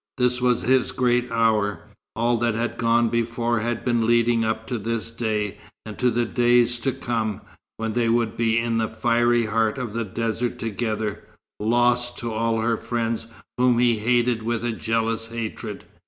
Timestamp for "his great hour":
0.63-1.83